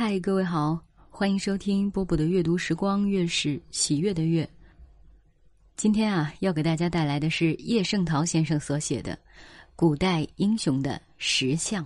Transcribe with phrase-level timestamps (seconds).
[0.00, 0.78] 嗨，各位好，
[1.10, 4.48] 欢迎收听波波的阅读时光，月是喜悦的月。
[5.74, 9.12] 今天啊，要给大家带来的是叶圣陶先生所写的
[9.74, 11.84] 《古代英雄的石像》。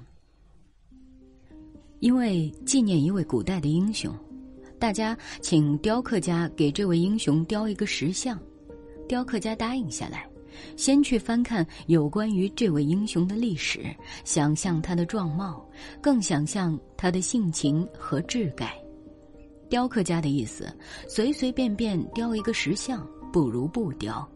[2.01, 4.15] 因为纪念一位古代的英雄，
[4.79, 8.39] 大家请雕刻家给这位英雄雕一个石像。
[9.09, 10.29] 雕刻家答应下来。
[10.77, 13.95] 先去翻看有关于这位英雄的历史，
[14.25, 15.67] 想象他的状貌，
[16.01, 18.77] 更想象他的性情和志概。
[19.69, 20.71] 雕刻家的意思，
[21.09, 24.29] 随随便便雕一个石像不如不雕，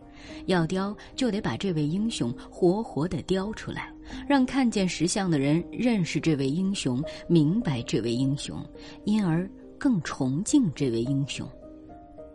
[0.47, 3.93] 要雕就得把这位英雄活活的雕出来，
[4.27, 8.65] 让看见石像的人认识这位英雄，明白这位英雄，
[9.05, 9.47] 因而
[9.79, 11.47] 更崇敬这位英雄。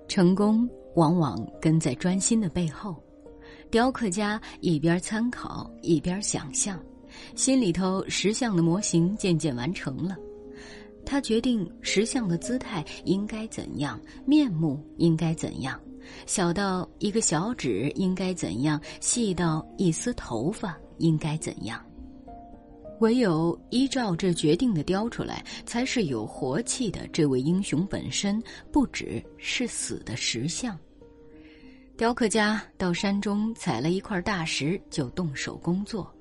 [0.08, 3.02] 成功往往跟在专心的背后。
[3.72, 6.78] 雕刻家一边参考一边想象，
[7.36, 10.18] 心里头石像的模型渐渐完成了。
[11.06, 15.80] 他决定石像的姿态应该怎样，面目应该怎样，
[16.26, 21.82] 小到一个小指应该怎样，细到一丝头发应该怎样。
[23.00, 27.08] 唯有依照这决定的雕出来，才是有活气的。
[27.08, 30.78] 这位英雄本身不只是死的石像。
[32.02, 36.12] 雕刻家到山中采了一块大石，就动手工作。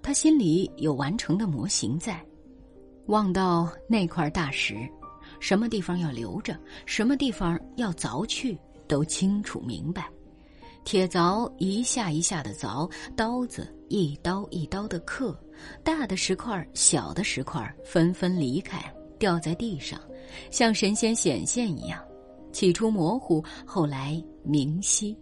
[0.00, 2.24] 他心里有完成的模型在，
[3.06, 4.88] 望到那块大石，
[5.40, 10.08] 什么地方要留着，什么地方要凿去，都清楚明白。
[10.84, 15.36] 铁凿一下一下的凿，刀子一刀一刀的刻，
[15.82, 18.80] 大的石块、小的石块纷纷离开，
[19.18, 20.00] 掉在地上，
[20.52, 22.00] 像神仙显现一样。
[22.52, 25.18] 起初模糊，后来明晰。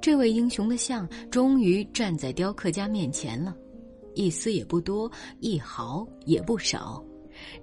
[0.00, 3.56] 这位英雄的像终于站在雕刻家面前了，
[4.14, 5.10] 一丝也不多，
[5.40, 7.02] 一毫也不少，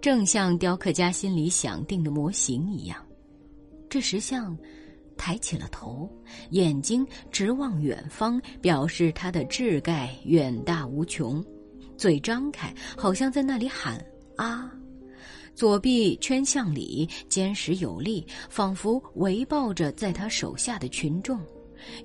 [0.02, 3.04] 正像雕刻家心里想定的模型一样。
[3.90, 4.58] 这石像
[5.16, 6.10] 抬起了头，
[6.52, 11.42] 眼睛直望远方，表示他的志概远大无穷；
[11.98, 13.98] 嘴张开，好像在那里喊
[14.36, 14.70] 啊；
[15.56, 21.40] 左臂圈向里，坚实有力，仿佛围抱着在他手下的群众。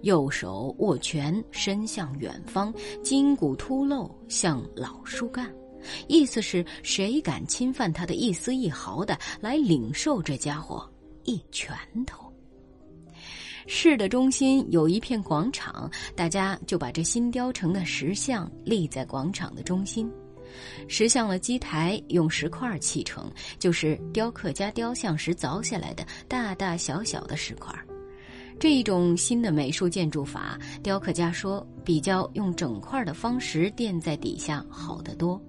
[0.03, 2.73] 右手握拳，伸向远方，
[3.03, 5.53] 筋骨凸露，像老树干。
[6.07, 10.89] 意思是谁敢侵犯他的一丝一毫的，来领受这家伙
[11.25, 12.33] 一拳头。
[13.67, 20.11] 市的中心有一片广场，大家就把这新雕成的石像立在广场的中心。
[20.87, 27.73] 石像的基台用石块砌成，就是雕刻家雕像时凿下来的大大小小的石块。
[28.63, 35.43] 这一种新的美术建筑法，雕刻家说比较用整块的方石垫在底下好得多。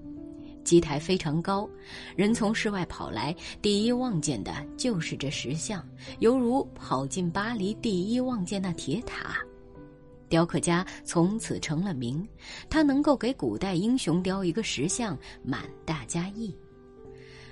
[0.64, 1.70] 基台非常高，
[2.16, 3.32] 人从室外跑来，
[3.62, 5.88] 第一望见的就是这石像，
[6.22, 9.38] 犹如跑进巴黎第一望见那铁塔。
[10.28, 12.28] 雕刻家从此成了名，
[12.68, 16.52] 他能够给古代英雄雕一个石像，满大家意。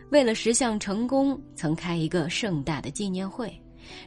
[0.09, 3.55] 为了石像成功，曾开一个盛大的纪念会。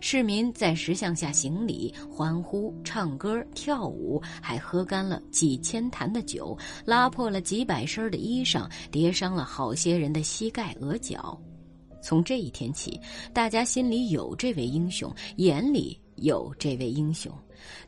[0.01, 11.39] 市民在石像下行礼、欢呼、唱歌、跳舞，还喝干了几千坛的酒，拉破了几百身的衣裳，跌伤了好些人的膝盖、额角。
[12.03, 13.01] 从这一天起，
[13.33, 17.33] 大家心里有这位英雄，眼里有这位英雄，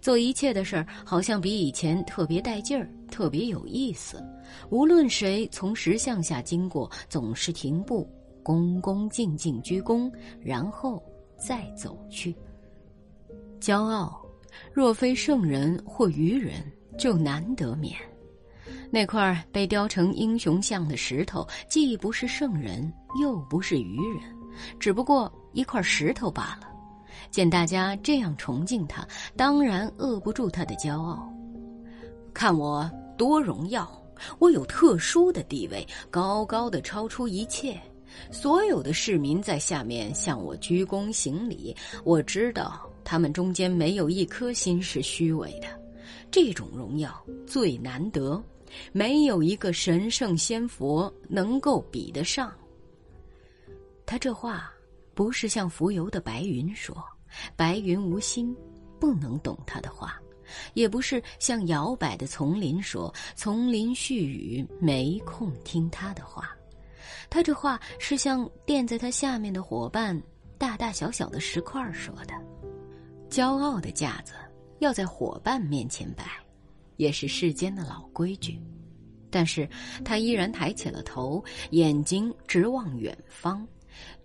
[0.01, 4.25] 做一切的事儿好像比以前特别带劲儿，特别有意思。
[4.71, 8.09] 无论谁从石像下经过，总是停步，
[8.43, 11.03] 恭恭敬敬鞠躬，然后。
[11.37, 12.35] 再走去。
[13.61, 14.21] 骄傲，
[14.73, 16.55] 若非圣人或愚人，
[16.99, 17.95] 就难得免。
[18.91, 24.23] 那块被雕成英雄像的石头，既不是圣人，又不是愚人，
[24.79, 26.69] 只不过一块石头罢了。
[27.31, 31.29] 见大家这样崇敬他，当然遏不住他的骄傲。
[32.33, 32.89] 看我
[33.19, 33.91] 多荣耀，
[34.39, 37.79] 我有特殊的地位，高高的超出一切。
[38.31, 41.74] 所有的市民在下面向我鞠躬行礼。
[42.04, 45.66] 我知道他们中间没有一颗心是虚伪的，
[46.30, 48.42] 这种荣耀最难得，
[48.92, 52.53] 没有一个神圣仙佛能够比得上。
[54.04, 54.72] 他这话
[55.15, 56.97] 不是像浮游的白云说，
[57.57, 58.54] 白云无心，
[59.01, 60.09] 不能懂他的话；
[60.74, 66.57] 也不是像摇摆的丛林说，丛林絮语没空听他的话。
[67.28, 70.21] 他这话是向垫在他下面的伙伴，
[70.57, 72.34] 大大小小的石块说的。
[73.28, 74.33] 骄傲的架子
[74.78, 76.25] 要在伙伴面前摆，
[76.97, 78.61] 也是世间的老规矩。
[79.28, 79.69] 但是
[80.05, 83.67] 他依然抬起了头，眼睛直望远方，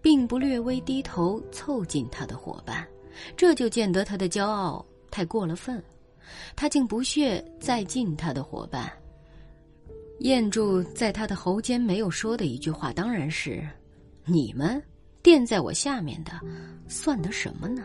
[0.01, 2.87] 并不略微低头凑近他的伙伴，
[3.35, 5.83] 这就见得他的骄傲太过了分。
[6.55, 8.89] 他竟不屑再近他的伙伴。
[10.21, 13.67] 燕柱在他的喉间没有说的一句话，当然是
[14.23, 14.81] ：“你们
[15.23, 16.31] 垫在我下面的，
[16.87, 17.83] 算得什么呢？”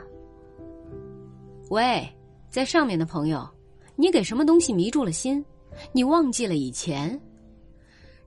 [1.71, 2.07] 喂，
[2.51, 3.49] 在上面的朋友，
[3.95, 5.43] 你给什么东西迷住了心？
[5.93, 7.19] 你忘记了以前？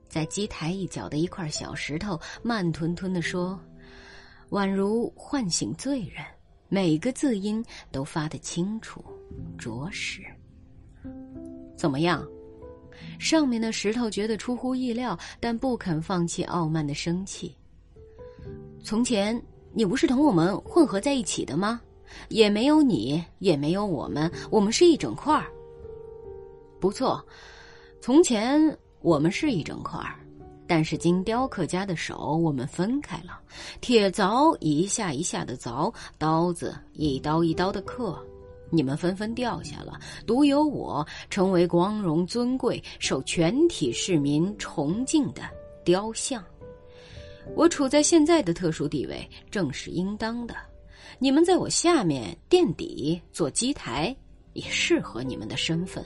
[0.08, 3.56] 在机台一角的一块小石头慢吞吞的说，
[4.50, 6.24] 宛如唤醒罪人，
[6.68, 9.04] 每个字音都发得清楚。
[9.56, 10.20] 着实，
[11.76, 12.26] 怎么样？
[13.18, 17.54] 上面的石头觉得出乎意料，但不肯放弃傲慢的生气。
[18.82, 19.40] 从前
[19.72, 21.80] 你不是同我们混合在一起的吗？
[22.28, 25.46] 也没有你，也没有我们，我们是一整块儿。
[26.80, 27.24] 不错，
[28.00, 30.18] 从前我们是一整块儿，
[30.66, 33.40] 但是经雕刻家的手，我们分开了。
[33.80, 38.18] 铁凿一下一下的凿，刀子一刀一刀的刻。
[38.70, 45.42] 你们纷纷掉下了，独有我成为光荣尊贵、受全体市民崇敬的
[45.84, 46.42] 雕像。
[47.56, 50.54] 我处在现在的特殊地位，正是应当的。
[51.18, 54.14] 你们在我下面垫底做基台，
[54.52, 56.04] 也适合你们的身份。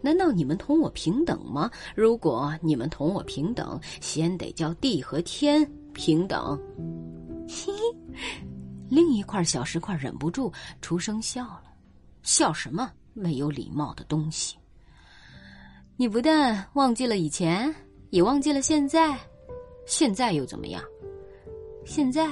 [0.00, 1.70] 难道你们同我平等吗？
[1.94, 6.58] 如果你们同我平等，先得叫地和天平等。
[7.46, 7.72] 嘿，
[8.88, 11.64] 另一块小石块忍不住出声笑了。
[12.26, 12.90] 笑什么？
[13.14, 14.56] 没有礼貌的东西！
[15.96, 17.72] 你不但忘记了以前，
[18.10, 19.16] 也忘记了现在。
[19.86, 20.82] 现在又怎么样？
[21.84, 22.28] 现在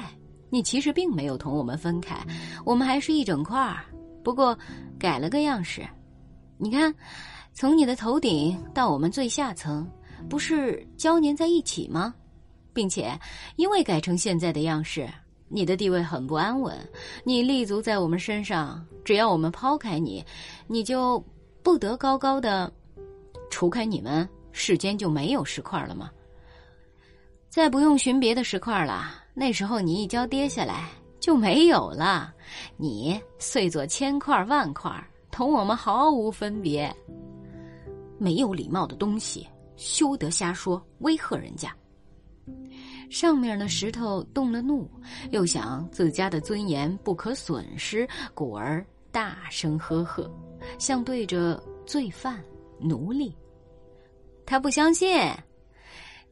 [0.50, 2.18] 你其实并没有同我们分开，
[2.64, 3.84] 我们还是一整块儿，
[4.24, 4.58] 不过
[4.98, 5.86] 改了个样式。
[6.58, 6.92] 你看，
[7.52, 9.88] 从你的头顶到我们最下层，
[10.28, 12.12] 不是胶粘在一起吗？
[12.72, 13.16] 并且
[13.54, 15.08] 因为改成现在的样式。
[15.48, 16.76] 你的地位很不安稳，
[17.22, 20.24] 你立足在我们身上，只要我们抛开你，
[20.66, 21.22] 你就
[21.62, 22.72] 不得高高的。
[23.50, 26.10] 除开你们，世间就没有石块了吗？
[27.48, 30.88] 再不用寻别的石块了，那时候你一跤跌下来
[31.20, 32.34] 就没有了，
[32.76, 34.92] 你碎作千块万块，
[35.30, 36.92] 同我们毫无分别。
[38.18, 41.72] 没有礼貌的东西，休得瞎说，威吓人家。
[43.14, 44.90] 上面的石头动了怒，
[45.30, 50.28] 又想自家的尊严不可损失，故而大声呵呵，
[50.80, 52.42] 像对着罪犯、
[52.76, 53.32] 奴隶。
[54.44, 55.16] 他不相信，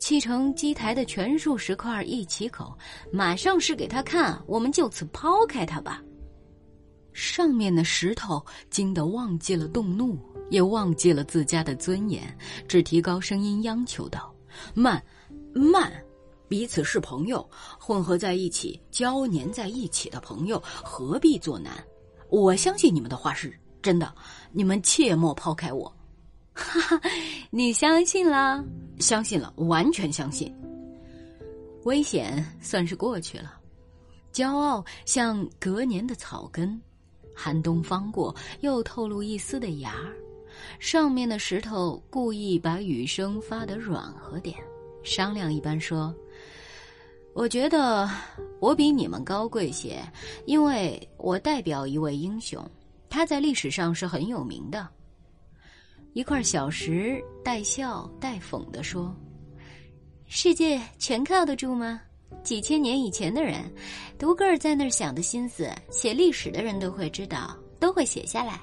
[0.00, 2.76] 砌成基台的全数石块一起口，
[3.12, 6.02] 马上试给他看，我们就此抛开他吧。
[7.12, 10.18] 上面的石头惊得忘记了动怒，
[10.50, 12.36] 也忘记了自家的尊严，
[12.66, 14.34] 只提高声音央求道
[14.74, 15.00] ：“慢，
[15.54, 15.92] 慢！”
[16.52, 17.48] 彼此是朋友，
[17.80, 21.72] 混合在一起、交粘在一起的朋友，何必作难？
[22.28, 24.14] 我相信你们的话是真的，
[24.50, 25.90] 你们切莫抛开我。
[26.52, 27.00] 哈哈，
[27.48, 28.62] 你相信了？
[28.98, 30.54] 相信了，完全相信。
[31.84, 33.54] 危险算是过去了，
[34.30, 36.78] 骄傲像隔年的草根，
[37.34, 40.14] 寒冬方过，又透露一丝的芽儿。
[40.78, 44.54] 上面的石头故意把雨声发得软和点，
[45.02, 46.14] 商量一般说。
[47.34, 48.08] 我觉得
[48.60, 50.02] 我比你们高贵些，
[50.44, 52.62] 因为我代表一位英雄，
[53.08, 54.86] 他在历史上是很有名的。
[56.12, 59.16] 一块小石带笑带讽地说
[60.28, 62.02] ：“世界全靠得住吗？
[62.42, 63.64] 几千年以前的人，
[64.18, 68.60] 独个儿在那儿想的心思，写历史的人都会知道，都会写下来。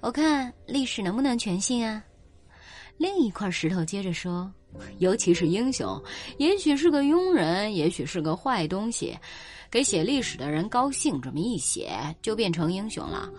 [0.00, 2.02] 我看历史能不能全信啊？”
[2.96, 4.50] 另一块石头接着说。
[4.98, 6.02] 尤其是英雄，
[6.36, 9.16] 也许是个庸人，也许是个坏东西，
[9.70, 13.30] 给写历史的人高兴，这么一写就变成英雄了。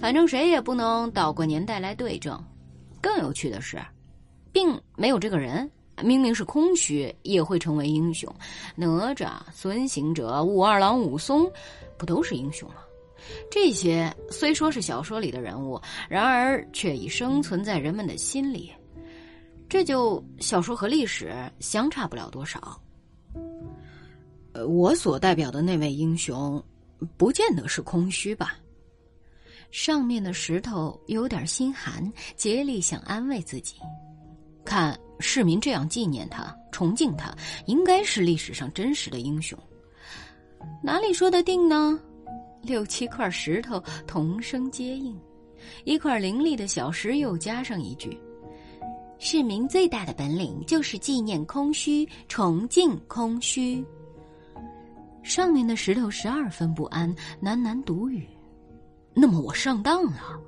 [0.00, 2.36] 反正谁也不能倒过年代来对证。
[3.00, 3.80] 更有趣的是，
[4.52, 5.70] 并没有这个人，
[6.02, 8.28] 明明是空虚，也会成为英雄。
[8.74, 11.48] 哪吒、孙行者、武二郎、武松，
[11.96, 12.76] 不都是英雄吗？
[13.48, 18.72] 这些虽说是小说里的人物，然而却已生存在人们的心里。
[19.72, 22.78] 这就小说和历史相差不了多少。
[24.52, 26.62] 呃，我所代表的那位英雄，
[27.16, 28.58] 不见得是空虚吧？
[29.70, 33.76] 上面的石头有点心寒，竭力想安慰自己。
[34.62, 39.58] 看市民这样纪念他、崇敬他，应该是历史上真实的英雄。
[40.82, 41.98] 哪里说得定呢？
[42.60, 45.18] 六七块石头同声接应，
[45.86, 48.20] 一块凌厉的小石又加上一句。
[49.24, 53.82] 市民最大的本领就是纪念空虚，崇敬空虚。
[55.22, 57.08] 上面的石头十二分不安，
[57.40, 58.26] 喃喃独语
[59.14, 60.40] ：“那么我上当了。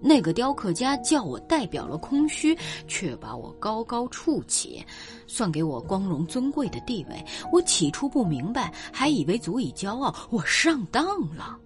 [0.00, 4.86] 那个雕刻家叫我代表了空虚，却把我高高触起，
[5.26, 7.24] 算给我光荣尊贵的地位。
[7.50, 10.14] 我起初不明白，还以为足以骄傲。
[10.30, 11.58] 我上当了。”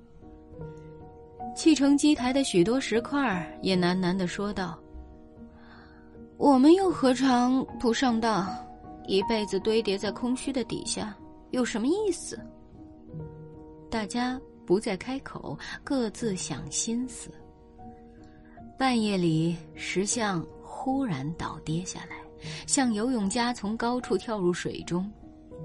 [1.55, 4.79] 砌成基台的许多石块也喃喃的说道
[6.39, 8.47] ：“我们又何尝不上当？
[9.07, 11.17] 一辈子堆叠在空虚的底下，
[11.51, 12.39] 有什么意思？”
[13.91, 17.31] 大家不再开口，各自想心思。
[18.79, 22.17] 半夜里，石像忽然倒跌下来，
[22.67, 25.11] 像游泳家从高处跳入水中，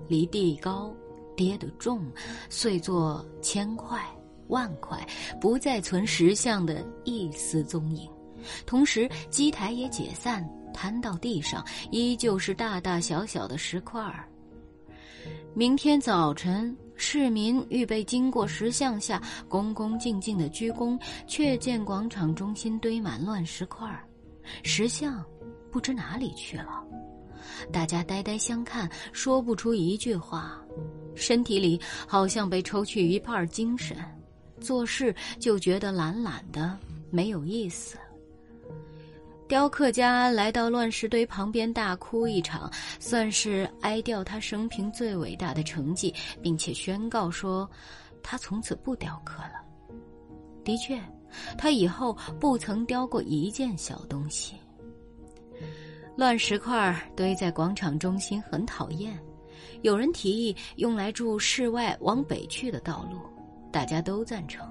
[0.08, 0.94] 离地高，
[1.36, 2.06] 跌得重，
[2.50, 4.00] 碎作千块。
[4.48, 5.00] 万块
[5.40, 8.10] 不再存石像的一丝踪影，
[8.66, 14.28] 同时机台也解散，摊到地上，依旧是大大小小的石块儿。
[15.54, 24.04] 明天早晨，市民预备经过石像下，恭恭敬敬的鞠躬，却见广场中心堆满乱石块儿，
[24.64, 25.24] 石像
[25.72, 26.84] 不知哪里去了。
[27.72, 30.60] 大家呆呆相看，说不出一句话，
[31.16, 33.98] 身体里好像被抽去一半精神。
[34.60, 36.78] 做事就觉得懒懒的，
[37.10, 37.98] 没有意思。
[39.52, 47.70] 雕刻家来到乱石堆旁边大哭一场，算是哀悼他生平最伟大的成绩，并且宣告说，
[48.24, 49.62] 他从此不雕刻了。
[50.64, 50.98] 的确，
[51.58, 54.56] 他以后不曾雕过一件小东西。
[56.16, 59.20] 乱石块堆在广场中心很讨厌，
[59.82, 63.20] 有人提议用来筑室外往北去的道路。
[63.70, 64.66] 大家都赞成，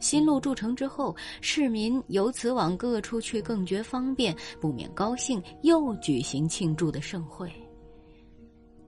[0.00, 7.50] 新路筑成之后，市民由此往各处去更觉方便，不免高兴，又举行庆祝的盛会。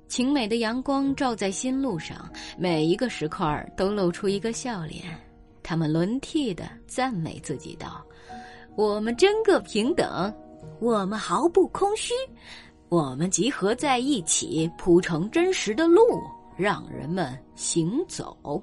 [0.07, 5.03] 晴美的阳光照在新路上，每一个石块都露出一个笑脸，
[5.63, 8.05] 他们轮替的赞美自己道
[8.77, 10.33] ：“我们真个平等，
[10.79, 12.13] 我们毫不空虚，
[12.89, 16.01] 我们集合在一起，铺成真实的路，
[16.57, 18.63] 让人们行走。”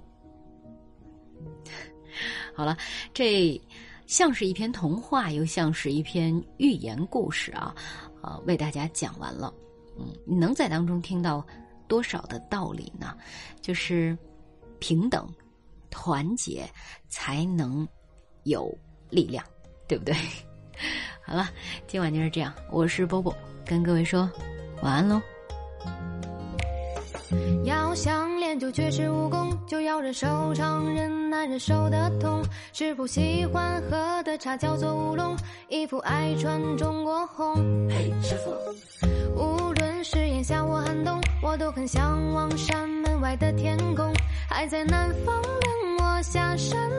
[2.53, 2.77] 好了，
[3.13, 3.59] 这
[4.07, 7.73] 像是一篇童话，又像是一篇寓言故事啊！
[8.21, 9.53] 啊，为大家讲完了。
[9.97, 11.45] 嗯，你能在当中听到
[11.87, 13.15] 多少的道理呢？
[13.61, 14.17] 就是
[14.79, 15.27] 平等、
[15.89, 16.69] 团结
[17.09, 17.87] 才能
[18.43, 18.73] 有
[19.09, 19.43] 力量，
[19.87, 20.15] 对不对？
[21.23, 21.49] 好了，
[21.87, 22.53] 今晚就是这样。
[22.71, 24.29] 我是波波，跟各位说
[24.81, 25.21] 晚安喽。
[27.63, 32.43] 要想练就绝世武功，就要忍受常人难忍受的痛。
[32.73, 35.37] 师傅喜欢喝的茶叫做乌龙，
[35.69, 37.55] 衣服爱穿中国红。
[37.89, 38.51] 嘿，师傅，
[39.41, 44.13] 无论是炎夏或寒冬，我都很向往山门外的天空。
[44.49, 46.89] 还在南方等我下山